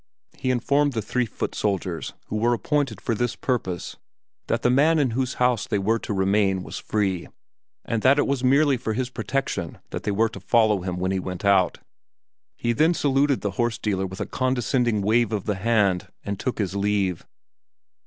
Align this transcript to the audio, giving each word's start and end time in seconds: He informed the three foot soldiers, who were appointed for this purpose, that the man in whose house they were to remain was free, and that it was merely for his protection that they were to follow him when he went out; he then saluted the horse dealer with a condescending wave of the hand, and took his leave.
He 0.35 0.49
informed 0.49 0.93
the 0.93 1.01
three 1.03 1.27
foot 1.27 1.53
soldiers, 1.53 2.15
who 2.25 2.35
were 2.35 2.55
appointed 2.55 2.99
for 2.99 3.13
this 3.13 3.35
purpose, 3.35 3.97
that 4.47 4.63
the 4.63 4.71
man 4.71 4.97
in 4.97 5.11
whose 5.11 5.35
house 5.35 5.67
they 5.67 5.77
were 5.77 5.99
to 5.99 6.11
remain 6.11 6.63
was 6.63 6.79
free, 6.79 7.27
and 7.85 8.01
that 8.01 8.17
it 8.17 8.25
was 8.25 8.43
merely 8.43 8.77
for 8.77 8.93
his 8.93 9.11
protection 9.11 9.77
that 9.91 10.01
they 10.01 10.09
were 10.09 10.29
to 10.29 10.39
follow 10.39 10.81
him 10.81 10.97
when 10.97 11.11
he 11.11 11.19
went 11.19 11.45
out; 11.45 11.77
he 12.57 12.73
then 12.73 12.95
saluted 12.95 13.41
the 13.41 13.51
horse 13.61 13.77
dealer 13.77 14.07
with 14.07 14.19
a 14.19 14.25
condescending 14.25 15.03
wave 15.03 15.31
of 15.31 15.43
the 15.45 15.53
hand, 15.53 16.07
and 16.23 16.39
took 16.39 16.57
his 16.57 16.75
leave. 16.75 17.27